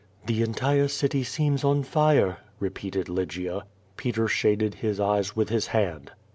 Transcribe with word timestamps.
The 0.25 0.41
entire 0.41 0.87
city 0.87 1.23
seems 1.23 1.63
on 1.63 1.83
fire," 1.83 2.37
repeated 2.59 3.07
Lygia. 3.07 3.65
Peter 3.97 4.27
shaded 4.27 4.73
his 4.81 4.99
eyes 4.99 5.35
with 5.35 5.49
his 5.49 5.67
hand. 5.67 6.09